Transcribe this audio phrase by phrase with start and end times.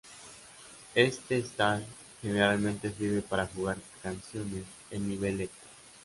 [0.95, 1.85] Este "stage"
[2.23, 5.69] generalmente sirve para jugar canciones en nivel Extra.